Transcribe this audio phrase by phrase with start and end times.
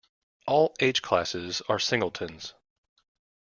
[0.47, 2.55] All "H"-classes are singletons.